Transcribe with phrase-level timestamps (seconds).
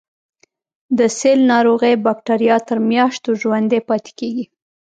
[0.97, 4.45] د سل ناروغۍ بکټریا تر میاشتو ژوندي پاتې کیږي.